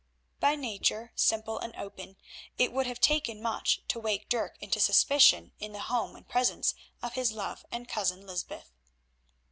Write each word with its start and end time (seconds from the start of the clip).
By 0.39 0.55
nature 0.55 1.11
simple 1.13 1.59
and 1.59 1.75
open, 1.75 2.17
it 2.57 2.73
would 2.73 2.87
have 2.87 2.99
taken 2.99 3.39
much 3.39 3.81
to 3.89 3.99
wake 3.99 4.29
Dirk 4.29 4.57
into 4.59 4.79
suspicion 4.79 5.51
in 5.59 5.73
the 5.73 5.79
home 5.79 6.15
and 6.15 6.27
presence 6.27 6.73
of 7.03 7.13
his 7.13 7.31
love 7.31 7.67
and 7.71 7.87
cousin, 7.87 8.25
Lysbeth. 8.25 8.71